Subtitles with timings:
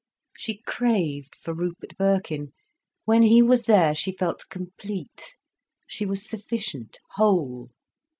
[0.35, 2.53] She craved for Rupert Birkin.
[3.05, 5.35] When he was there, she felt complete,
[5.87, 7.69] she was sufficient, whole.